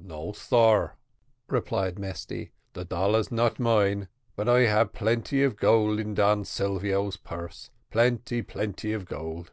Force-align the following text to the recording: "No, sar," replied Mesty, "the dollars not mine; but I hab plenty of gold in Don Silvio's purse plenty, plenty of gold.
"No, 0.00 0.32
sar," 0.32 0.96
replied 1.46 1.96
Mesty, 1.96 2.50
"the 2.72 2.84
dollars 2.84 3.30
not 3.30 3.60
mine; 3.60 4.08
but 4.34 4.48
I 4.48 4.62
hab 4.62 4.92
plenty 4.92 5.44
of 5.44 5.54
gold 5.56 6.00
in 6.00 6.12
Don 6.12 6.44
Silvio's 6.44 7.16
purse 7.16 7.70
plenty, 7.88 8.42
plenty 8.42 8.92
of 8.92 9.04
gold. 9.06 9.52